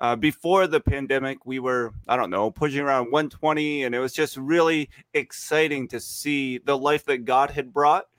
[0.04, 4.12] Uh, before the pandemic, we were, I don't know, pushing around 120, and it was
[4.12, 8.10] just really exciting to see the life that God had brought.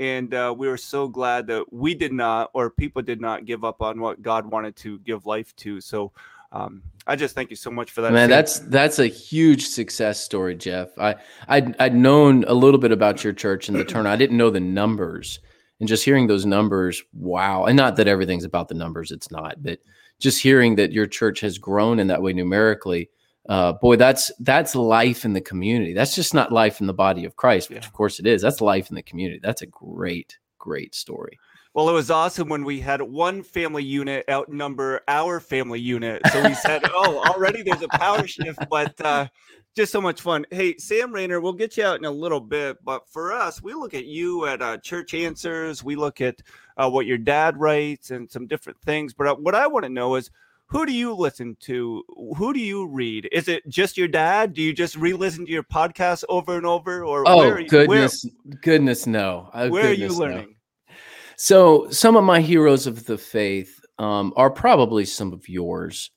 [0.00, 3.64] And uh, we were so glad that we did not, or people did not, give
[3.64, 5.78] up on what God wanted to give life to.
[5.78, 6.10] So
[6.52, 8.14] um, I just thank you so much for that.
[8.14, 10.98] Man, that's that's a huge success story, Jeff.
[10.98, 11.16] I
[11.48, 14.06] I'd, I'd known a little bit about your church and the turn.
[14.06, 15.40] I didn't know the numbers,
[15.80, 17.66] and just hearing those numbers, wow!
[17.66, 19.80] And not that everything's about the numbers; it's not, but
[20.18, 23.10] just hearing that your church has grown in that way numerically,
[23.48, 25.94] uh, boy, that's that's life in the community.
[25.94, 27.86] That's just not life in the body of Christ, which yeah.
[27.86, 28.42] of course it is.
[28.42, 29.40] That's life in the community.
[29.42, 31.38] That's a great, great story.
[31.72, 36.22] Well, it was awesome when we had one family unit outnumber our family unit.
[36.32, 39.28] So we said, "Oh, already there's a power shift," but uh,
[39.76, 40.46] just so much fun.
[40.50, 43.74] Hey, Sam Rainer, we'll get you out in a little bit, but for us, we
[43.74, 45.84] look at you at uh, Church Answers.
[45.84, 46.40] We look at
[46.78, 49.12] uh, what your dad writes and some different things.
[49.12, 50.30] But uh, what I want to know is
[50.64, 52.02] who do you listen to?
[52.36, 53.28] Who do you read?
[53.30, 54.54] Is it just your dad?
[54.54, 57.04] Do you just re-listen to your podcast over and over?
[57.04, 59.50] Or oh you, goodness, where, goodness, no.
[59.52, 60.56] Where goodness, are you learning?
[60.88, 60.94] No.
[61.36, 66.10] So some of my heroes of the faith um, are probably some of yours.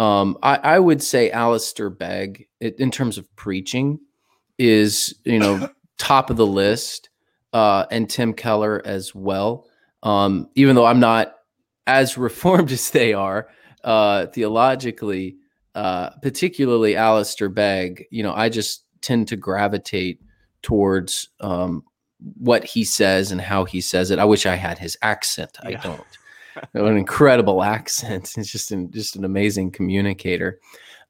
[0.00, 4.00] Um, I, I, would say Alistair Begg, in terms of preaching,
[4.58, 7.10] is you know top of the list,
[7.52, 9.66] uh, and Tim Keller as well.
[10.02, 11.34] Um, even though I'm not
[11.86, 13.48] as reformed as they are
[13.84, 15.36] uh, theologically,
[15.74, 20.22] uh, particularly Alistair Begg, you know, I just tend to gravitate
[20.62, 21.84] towards um,
[22.38, 24.18] what he says and how he says it.
[24.18, 25.58] I wish I had his accent.
[25.62, 26.06] I don't
[26.74, 28.32] an incredible accent.
[28.36, 30.60] He's just an, just an amazing communicator.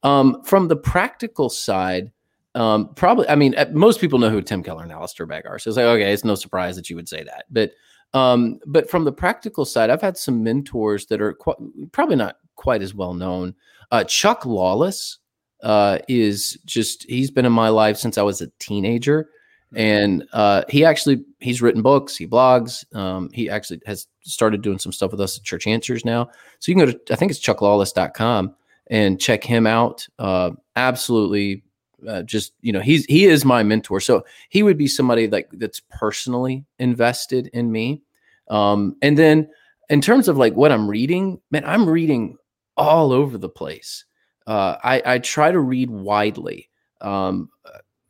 [0.03, 2.11] Um, from the practical side,
[2.55, 5.59] um, probably, I mean, most people know who Tim Keller and Alistair Begg are.
[5.59, 7.45] So it's like, okay, it's no surprise that you would say that.
[7.49, 7.71] But
[8.13, 12.37] um, but from the practical side, I've had some mentors that are qu- probably not
[12.55, 13.55] quite as well known.
[13.89, 15.19] Uh, Chuck Lawless
[15.63, 19.29] uh, is just, he's been in my life since I was a teenager
[19.75, 24.79] and uh, he actually he's written books he blogs um, he actually has started doing
[24.79, 26.29] some stuff with us at church answers now.
[26.59, 28.55] So you can go to i think it's chucklawless.com
[28.87, 30.07] and check him out.
[30.19, 31.63] Uh, absolutely
[32.07, 33.99] uh, just you know he's he is my mentor.
[33.99, 38.01] So he would be somebody like that's personally invested in me.
[38.49, 39.49] Um, and then
[39.89, 42.37] in terms of like what i'm reading man i'm reading
[42.77, 44.05] all over the place.
[44.47, 46.69] Uh, I, I try to read widely.
[46.99, 47.49] Um,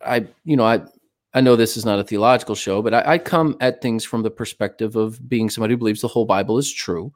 [0.04, 0.82] I, you know, I
[1.34, 4.22] I know this is not a theological show, but I, I, come at things from
[4.22, 7.14] the perspective of being somebody who believes the whole Bible is true.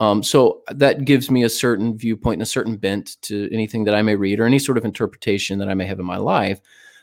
[0.00, 3.94] Um, so that gives me a certain viewpoint and a certain bent to anything that
[3.94, 6.60] I may read or any sort of interpretation that I may have in my life.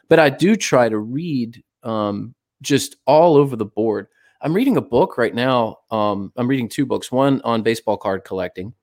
[0.10, 4.08] But I do try to read um, just all over the board.
[4.42, 5.78] I'm reading a book right now.
[5.90, 7.12] Um, I'm reading two books.
[7.12, 8.74] One on baseball card collecting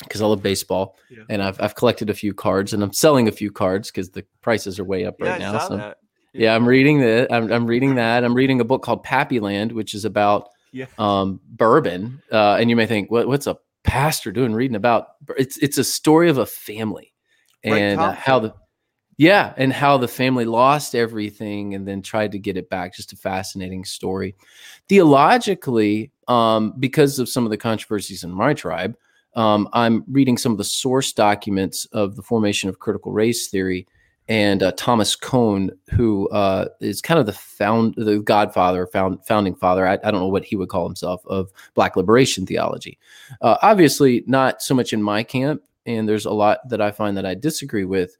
[0.00, 1.24] because I love baseball, yeah.
[1.28, 4.24] and I've I've collected a few cards, and I'm selling a few cards because the
[4.40, 5.58] prices are way up yeah, right now.
[5.58, 5.76] So.
[5.76, 5.98] That.
[6.32, 7.32] Yeah, I'm reading that.
[7.32, 8.24] I'm, I'm reading that.
[8.24, 10.86] I'm reading a book called Pappyland, which is about Yeah.
[10.98, 12.22] um, bourbon.
[12.30, 15.08] Uh, and you may think, what, what's a pastor doing reading about?
[15.36, 17.14] It's it's a story of a family
[17.64, 18.54] Right, and uh, how the
[19.16, 22.94] yeah, and how the family lost everything and then tried to get it back.
[22.94, 24.36] Just a fascinating story.
[24.88, 28.96] Theologically, um, because of some of the controversies in my tribe,
[29.34, 33.88] um, I'm reading some of the source documents of the formation of critical race theory.
[34.28, 39.54] And uh, Thomas Cone, who uh, is kind of the found, the godfather, found, founding
[39.54, 42.98] father, I, I don't know what he would call himself, of Black liberation theology.
[43.40, 47.16] Uh, obviously, not so much in my camp, and there's a lot that I find
[47.16, 48.16] that I disagree with.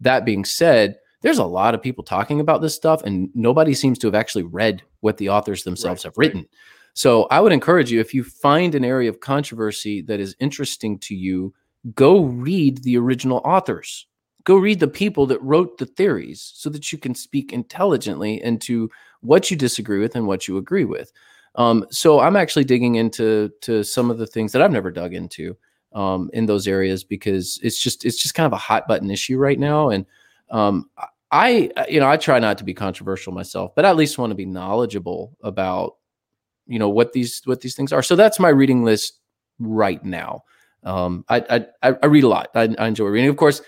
[0.00, 3.98] That being said, there's a lot of people talking about this stuff, and nobody seems
[4.00, 6.48] to have actually read what the authors themselves Right, have written.
[6.94, 10.98] So I would encourage you if you find an area of controversy that is interesting
[11.00, 11.54] to you,
[11.94, 14.06] go read the original authors.
[14.44, 18.90] Go read the people that wrote the theories so that you can speak intelligently into
[19.20, 21.12] what you disagree with and what you agree with.
[21.54, 25.14] Um, so I'm actually digging into to some of the things that I've never dug
[25.14, 25.56] into
[25.94, 29.38] um, in those areas because it's just it's just kind of a hot button issue
[29.38, 29.90] right now.
[29.90, 30.06] And
[30.50, 30.88] um,
[31.30, 34.36] I you know I try not to be controversial myself, but at least want to
[34.36, 35.96] be knowledgeable about
[36.66, 38.02] you know what these what these things are.
[38.02, 39.18] So that's my reading list
[39.58, 40.44] right now.
[40.84, 42.48] Um, I, I I read a lot.
[42.54, 43.30] I, I enjoy reading.
[43.30, 43.60] Of course,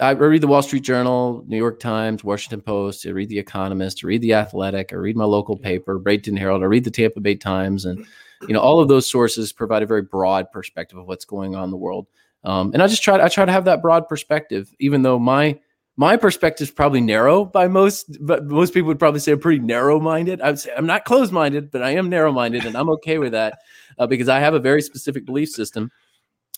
[0.00, 3.04] I read the Wall Street Journal, New York Times, Washington Post.
[3.06, 4.04] I read the Economist.
[4.04, 4.92] I read the Athletic.
[4.92, 6.62] I read my local paper, Bradenton Herald.
[6.62, 8.06] I read the Tampa Bay Times, and
[8.42, 11.64] you know all of those sources provide a very broad perspective of what's going on
[11.64, 12.06] in the world.
[12.44, 15.58] Um, and I just try I try to have that broad perspective, even though my
[15.96, 19.58] my perspective is probably narrow by most, but most people would probably say I'm pretty
[19.58, 20.40] narrow minded.
[20.40, 23.18] I would say I'm not closed minded, but I am narrow minded, and I'm okay
[23.18, 23.58] with that
[23.98, 25.90] uh, because I have a very specific belief system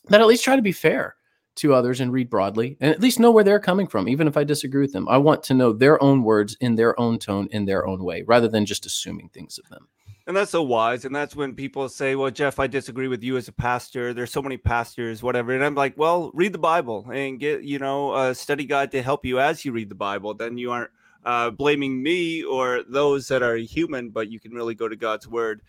[0.09, 1.17] that at least try to be fair
[1.57, 4.37] to others and read broadly and at least know where they're coming from, even if
[4.37, 5.09] I disagree with them.
[5.09, 8.23] I want to know their own words in their own tone, in their own way,
[8.23, 9.89] rather than just assuming things of them.
[10.27, 11.05] And that's so wise.
[11.05, 14.15] And that's when people say, Well, Jeff, I disagree with you as a pastor.
[14.15, 15.53] There's so many pastors, whatever.
[15.53, 19.03] And I'm like, Well, read the Bible and get, you know, a study guide to
[19.03, 20.35] help you as you read the Bible.
[20.35, 20.91] Then you aren't
[21.25, 25.27] uh, blaming me or those that are human, but you can really go to God's
[25.27, 25.63] word.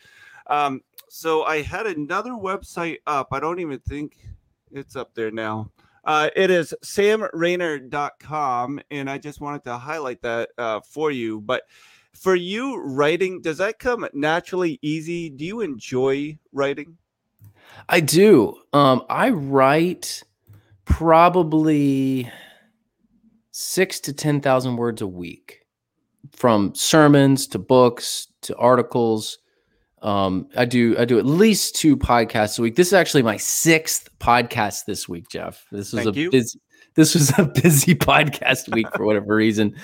[0.48, 3.30] Um, so I had another website up.
[3.32, 4.17] I don't even think
[4.73, 5.71] it's up there now.
[6.03, 8.79] Uh, it is samrainer.com.
[8.89, 11.41] And I just wanted to highlight that uh, for you.
[11.41, 11.63] But
[12.13, 16.97] for you writing does that come naturally easy do you enjoy writing
[17.89, 18.55] I do.
[18.73, 20.23] Um, I write
[20.86, 22.31] probably
[23.51, 25.65] six to 10,000 words a week
[26.31, 29.39] from sermons to books to articles.
[30.01, 32.75] Um, I do I do at least two podcasts a week.
[32.75, 35.65] This is actually my sixth podcast this week, Jeff.
[35.71, 36.31] This was Thank a you.
[36.31, 36.59] busy
[36.95, 39.75] this was a busy podcast week for whatever reason,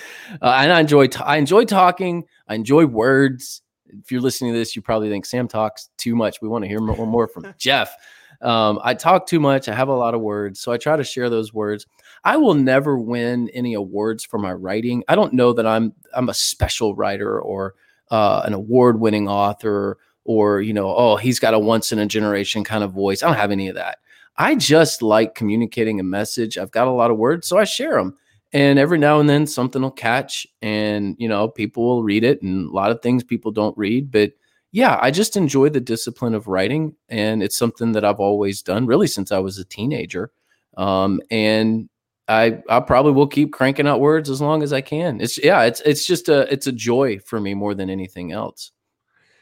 [0.42, 2.26] uh, and I enjoy t- I enjoy talking.
[2.48, 3.62] I enjoy words.
[3.86, 6.42] If you're listening to this, you probably think Sam talks too much.
[6.42, 7.96] We want to hear more, more from Jeff.
[8.42, 9.70] Um, I talk too much.
[9.70, 11.86] I have a lot of words, so I try to share those words.
[12.24, 15.04] I will never win any awards for my writing.
[15.08, 17.76] I don't know that I'm I'm a special writer or
[18.12, 22.64] uh, an award-winning author or you know oh he's got a once in a generation
[22.64, 23.24] kind of voice.
[23.24, 24.00] I don't have any of that.
[24.38, 26.58] I just like communicating a message.
[26.58, 28.16] I've got a lot of words, so I share them.
[28.54, 32.42] And every now and then something will catch, and you know people will read it,
[32.42, 34.34] and a lot of things people don't read, but
[34.72, 38.86] yeah, I just enjoy the discipline of writing, and it's something that I've always done
[38.86, 40.32] really since I was a teenager.
[40.78, 41.90] Um, and
[42.28, 45.22] I I probably will keep cranking out words as long as I can.
[45.22, 48.72] It's yeah, it's it's just a it's a joy for me more than anything else.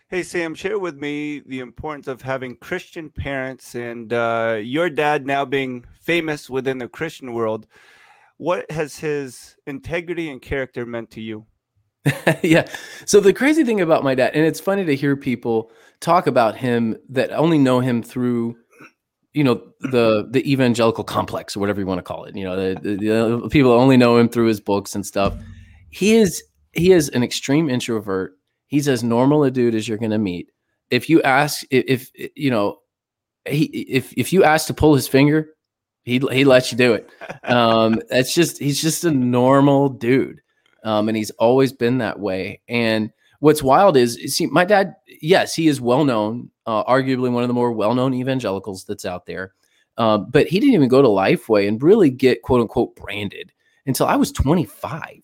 [0.08, 5.26] hey sam share with me the importance of having christian parents and uh, your dad
[5.26, 7.66] now being famous within the christian world
[8.38, 11.46] what has his integrity and character meant to you
[12.44, 12.68] yeah.
[13.06, 16.56] So the crazy thing about my dad, and it's funny to hear people talk about
[16.56, 18.58] him that only know him through,
[19.36, 22.36] you know, the the evangelical complex or whatever you want to call it.
[22.36, 25.36] You know, the, the, the people only know him through his books and stuff.
[25.90, 26.44] He is
[26.74, 28.34] he is an extreme introvert.
[28.68, 30.50] He's as normal a dude as you're going to meet.
[30.90, 32.80] If you ask, if, if you know,
[33.48, 35.50] he if if you ask to pull his finger,
[36.04, 37.10] he he lets you do it.
[37.44, 40.40] Um, that's just he's just a normal dude
[40.86, 42.62] um, and he's always been that way.
[42.70, 47.44] And what's wild is, see, my dad, yes, he is well known, uh, arguably one
[47.44, 49.54] of the more well known evangelicals that's out there.
[49.98, 53.52] Uh, but he didn't even go to Lifeway and really get quote unquote branded
[53.86, 55.22] until I was 25.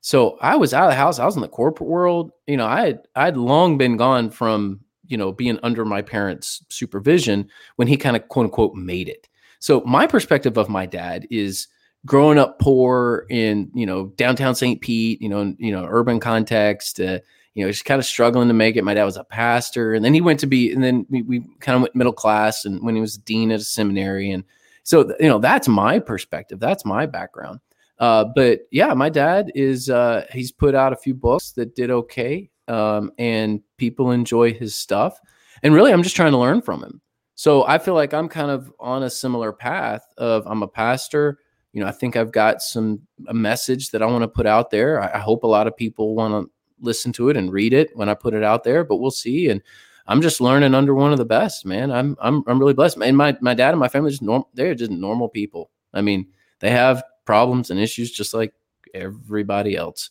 [0.00, 1.18] So I was out of the house.
[1.18, 2.30] I was in the corporate world.
[2.46, 6.64] You know, I had I'd long been gone from you know being under my parents'
[6.68, 9.28] supervision when he kind of quote unquote made it.
[9.58, 11.66] So my perspective of my dad is
[12.04, 14.80] growing up poor in you know downtown St.
[14.80, 17.00] Pete, you know, you know, urban context.
[17.00, 17.18] Uh,
[17.56, 18.84] you know, just kind of struggling to make it.
[18.84, 21.40] My dad was a pastor, and then he went to be, and then we, we
[21.60, 24.44] kind of went middle class, and when he was dean at a seminary, and
[24.82, 27.60] so you know, that's my perspective, that's my background.
[27.98, 31.90] Uh, but yeah, my dad is uh, he's put out a few books that did
[31.90, 35.18] okay, um, and people enjoy his stuff.
[35.62, 37.00] And really, I'm just trying to learn from him.
[37.36, 41.38] So I feel like I'm kind of on a similar path of I'm a pastor.
[41.72, 44.70] You know, I think I've got some a message that I want to put out
[44.70, 45.02] there.
[45.02, 46.50] I, I hope a lot of people want to
[46.80, 49.48] listen to it and read it when I put it out there, but we'll see.
[49.48, 49.62] And
[50.06, 51.90] I'm just learning under one of the best, man.
[51.90, 52.98] I'm I'm I'm really blessed.
[52.98, 55.70] And my my dad and my family just norm they're just normal people.
[55.92, 56.28] I mean,
[56.60, 58.54] they have problems and issues just like
[58.94, 60.10] everybody else.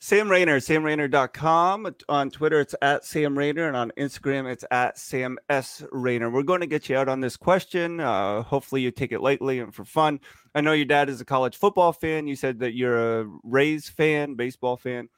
[0.00, 1.92] Sam Rainer, samrainer.com.
[2.08, 5.82] On Twitter, it's at Sam Rainer, and on Instagram, it's at Sam S.
[5.90, 6.30] Rainer.
[6.30, 7.98] We're going to get you out on this question.
[7.98, 10.20] Uh, hopefully, you take it lightly and for fun.
[10.54, 12.28] I know your dad is a college football fan.
[12.28, 15.08] You said that you're a Rays fan, baseball fan.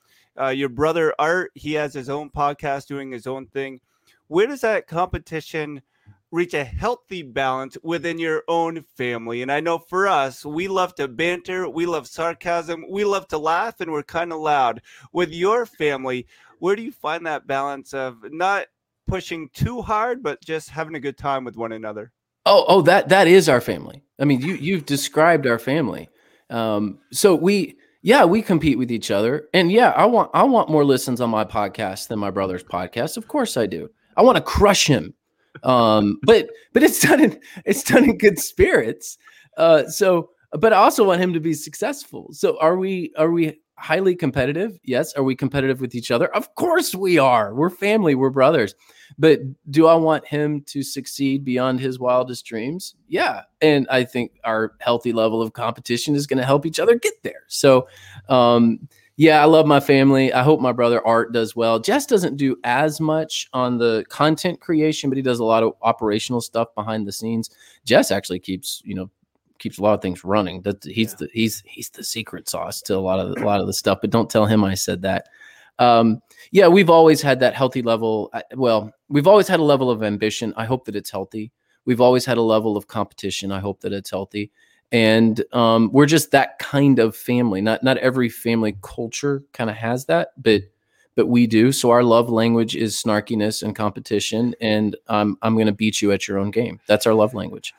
[0.40, 3.80] Uh, your brother Art, he has his own podcast doing his own thing.
[4.28, 5.82] Where does that competition
[6.32, 9.42] reach a healthy balance within your own family.
[9.42, 13.38] And I know for us, we love to banter, we love sarcasm, we love to
[13.38, 14.80] laugh, and we're kind of loud.
[15.12, 16.26] With your family,
[16.58, 18.66] where do you find that balance of not
[19.06, 22.12] pushing too hard, but just having a good time with one another?
[22.46, 24.02] Oh, oh, that that is our family.
[24.18, 26.08] I mean, you you've described our family.
[26.48, 29.48] Um, so we yeah, we compete with each other.
[29.52, 33.16] And yeah, I want I want more listens on my podcast than my brother's podcast.
[33.16, 33.90] Of course I do.
[34.16, 35.14] I want to crush him
[35.62, 39.18] um, but but it's done in it's done in good spirits.
[39.56, 42.28] Uh, so, but I also want him to be successful.
[42.32, 44.78] So, are we are we highly competitive?
[44.84, 45.14] Yes.
[45.14, 46.32] Are we competitive with each other?
[46.34, 47.54] Of course we are.
[47.54, 48.14] We're family.
[48.14, 48.74] We're brothers.
[49.18, 52.94] But do I want him to succeed beyond his wildest dreams?
[53.08, 53.42] Yeah.
[53.60, 57.14] And I think our healthy level of competition is going to help each other get
[57.22, 57.44] there.
[57.48, 57.88] So,
[58.28, 60.32] um, yeah, I love my family.
[60.32, 61.78] I hope my brother Art does well.
[61.78, 65.72] Jess doesn't do as much on the content creation, but he does a lot of
[65.82, 67.50] operational stuff behind the scenes.
[67.84, 69.10] Jess actually keeps, you know,
[69.60, 70.62] keeps a lot of things running.
[70.62, 71.16] That he's yeah.
[71.20, 73.98] the he's he's the secret sauce to a lot of a lot of the stuff.
[74.00, 75.28] But don't tell him I said that.
[75.78, 78.30] Um, yeah, we've always had that healthy level.
[78.32, 80.52] Uh, well, we've always had a level of ambition.
[80.56, 81.52] I hope that it's healthy.
[81.84, 83.52] We've always had a level of competition.
[83.52, 84.50] I hope that it's healthy
[84.92, 87.60] and um, we're just that kind of family.
[87.60, 90.62] Not not every family culture kind of has that, but
[91.14, 91.72] but we do.
[91.72, 96.12] So our love language is snarkiness and competition, and um, I'm going to beat you
[96.12, 96.80] at your own game.
[96.86, 97.72] That's our love language.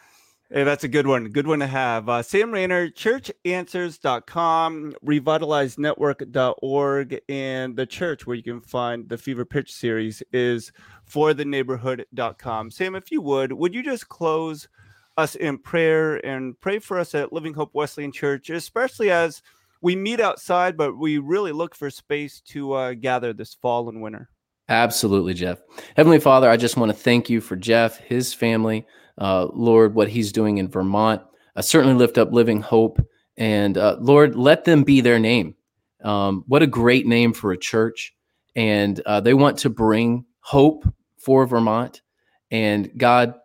[0.54, 1.30] Hey, that's a good one.
[1.30, 2.10] Good one to have.
[2.10, 9.72] Uh, Sam Rainer, churchanswers.com, revitalizenetwork.org, and the church where you can find the Fever Pitch
[9.72, 10.74] series is
[11.10, 12.72] fortheneighborhood.com.
[12.72, 14.68] Sam, if you would, would you just close–
[15.18, 19.42] us in prayer and pray for us at Living Hope Wesleyan Church, especially as
[19.82, 24.02] we meet outside, but we really look for space to uh, gather this fall and
[24.02, 24.30] winter.
[24.70, 25.60] Absolutely, Jeff.
[25.96, 28.86] Heavenly Father, I just want to thank you for Jeff, his family,
[29.18, 31.22] uh, Lord, what he's doing in Vermont.
[31.56, 33.06] I certainly lift up Living Hope,
[33.38, 35.56] and uh, Lord, let them be their name.
[36.04, 38.14] Um, what a great name for a church.
[38.56, 40.86] And uh, they want to bring hope
[41.18, 42.02] for Vermont.
[42.50, 43.36] And God,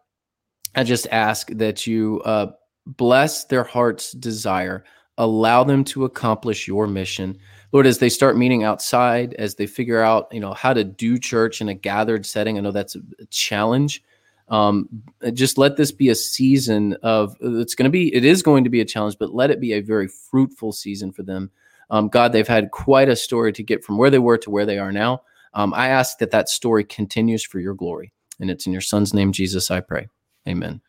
[0.75, 2.53] I just ask that you uh,
[2.87, 4.85] bless their heart's desire,
[5.19, 7.39] allow them to accomplish your mission.
[7.73, 11.19] Lord, as they start meeting outside, as they figure out, you know, how to do
[11.19, 14.03] church in a gathered setting, I know that's a challenge.
[14.49, 14.89] Um,
[15.33, 18.71] just let this be a season of it's going to be, it is going to
[18.71, 21.51] be a challenge, but let it be a very fruitful season for them.
[21.91, 24.67] Um, God, they've had quite a story to get from where they were to where
[24.67, 25.23] they are now.
[25.55, 28.13] Um, I ask that that story continues for your glory.
[28.39, 30.09] And it's in your son's name, Jesus, I pray.
[30.47, 30.81] Amen.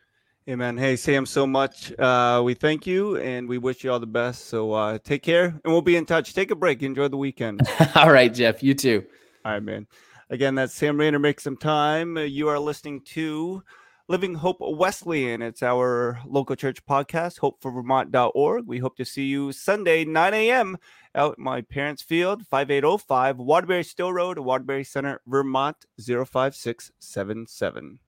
[0.50, 0.78] Amen.
[0.78, 1.92] Hey, Sam, so much.
[2.00, 4.46] Uh, we thank you and we wish you all the best.
[4.46, 6.34] So uh, take care and we'll be in touch.
[6.34, 6.84] Take a break.
[6.84, 7.62] Enjoy the weekend.
[7.96, 8.64] all right, Jeff.
[8.64, 9.06] You too.
[9.44, 9.88] All right, man.
[10.30, 11.20] Again, that's Sam Rainer.
[11.20, 12.18] Make some time.
[12.18, 13.64] Uh, you are listening to
[14.10, 15.42] Living Hope Wesleyan.
[15.42, 18.68] It's our local church podcast, hopeforvermont.org.
[18.68, 20.78] We hope to see you Sunday, 9 a.m.
[21.16, 28.00] out my parents' field, 5805 Waterbury Still Road, Waterbury Center, Vermont, 05677.